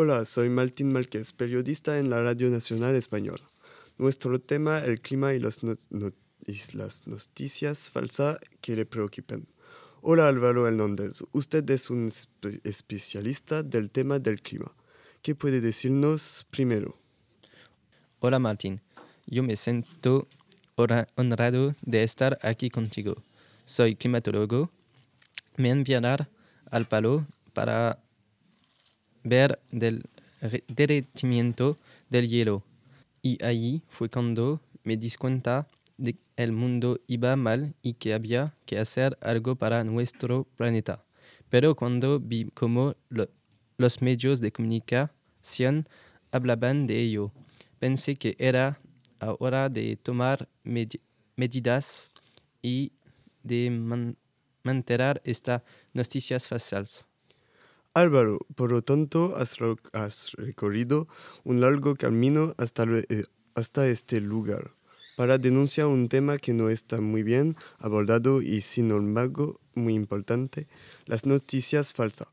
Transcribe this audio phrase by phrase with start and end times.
[0.00, 3.42] Hola, soy Martín Márquez, periodista en la Radio Nacional Española.
[3.96, 5.64] Nuestro tema, el clima y, las
[7.08, 9.48] noticias falsas que le preocupan.
[10.00, 12.12] Hola Álvaro Hernández, usted es un
[12.62, 14.72] especialista del tema del clima.
[15.20, 16.96] ¿Qué puede decirnos primero?
[18.20, 18.80] Hola Martín,
[19.26, 20.28] yo me siento
[20.76, 23.24] honrado de estar aquí contigo.
[23.64, 24.70] Soy climatólogo.
[25.56, 26.28] Me enviarán
[26.70, 27.98] al palo para
[29.28, 30.04] ver del
[30.68, 31.76] derretimiento
[32.10, 32.62] del hielo.
[33.22, 35.66] Y ahí fue cuando me di cuenta
[35.96, 41.04] de que el mundo iba mal y que había que hacer algo para nuestro planeta.
[41.50, 42.94] Pero cuando vi cómo
[43.76, 45.88] los medios de comunicación
[46.30, 47.32] hablaban de ello,
[47.78, 48.78] pensé que era
[49.38, 50.48] hora de tomar
[51.36, 52.10] medidas
[52.62, 52.92] y
[53.42, 53.70] de
[54.62, 57.08] mantener estas noticias falsas.
[57.98, 59.58] Álvaro, por lo tanto, has,
[60.32, 61.08] recorrido
[61.44, 64.72] un largo camino hasta, eh, hasta este lugar
[65.16, 70.68] para denunciar un tema que no está muy bien abordado y, sin embargo, muy importante,
[71.06, 72.28] las noticias falsas.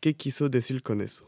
[0.00, 1.26] ¿Qué quiso decir con eso?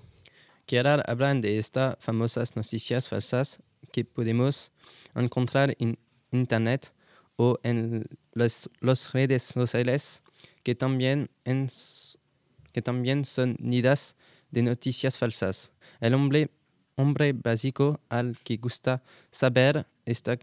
[0.67, 4.71] Que ahora hablan de estas famosas noticias falsas que podemos
[5.15, 5.99] encontrar en
[6.31, 6.93] Internet
[7.37, 8.05] o en
[8.35, 10.23] las redes sociales
[10.63, 11.31] que también,
[12.83, 14.17] también son nidas
[14.51, 15.73] de noticias falsas.
[16.01, 16.51] El hombre,
[16.97, 20.39] hombre básico al que gusta saber está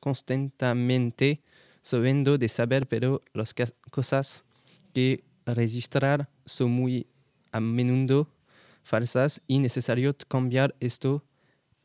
[0.00, 1.40] constantemente
[1.82, 3.54] sabiendo de saber, pero las
[3.90, 4.44] cosas
[4.92, 7.06] que registrar son muy
[7.52, 8.28] a menudo
[8.82, 11.24] falsas y necesario cambiar esto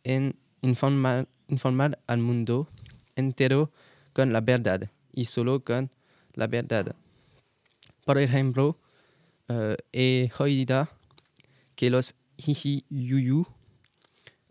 [0.03, 2.69] en informar, informar al mundo
[3.15, 3.71] entero
[4.13, 5.91] con la verdad y solo con
[6.33, 6.95] la verdad.
[8.05, 8.77] Por ejemplo,
[9.49, 10.87] uh, he oído
[11.75, 13.45] que los Yuyu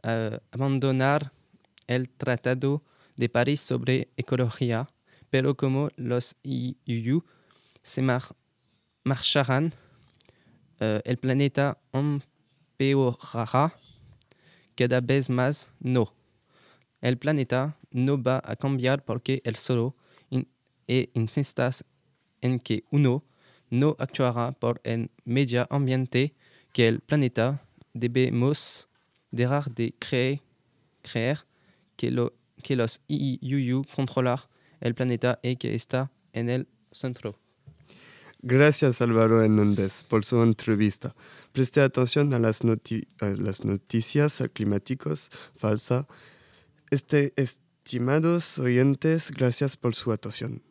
[0.05, 1.33] uh, abandonar
[1.87, 2.83] el Tratado
[3.17, 4.89] de París sobre ecología,
[5.31, 7.25] pero como los Yuyu
[7.83, 8.23] se mar
[9.05, 9.73] marcharán,
[10.81, 13.75] uh, el planeta empeorará
[14.77, 16.13] cada vez más no.
[17.01, 19.95] El planeta no va a cambiar porque el solo
[20.89, 21.85] e insistas
[22.41, 23.23] en que uno
[23.70, 26.34] no actuará por el medio ambiente
[26.73, 27.62] que el planeta
[27.92, 28.89] debemos
[29.30, 31.39] dejar de creer,
[31.96, 34.48] que, lo, que los IUU controlar
[34.80, 37.39] el planeta y que está en el centro.
[38.40, 41.14] Gracias Álvaro Hernández por su entrevista.
[41.52, 46.07] Preste atención a las, a las noticias climáticas falsas.
[46.90, 50.62] Este, estimados oyentes, gracias por su atención.